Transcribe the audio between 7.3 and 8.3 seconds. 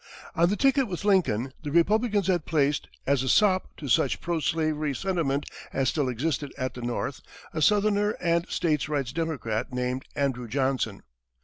a southerner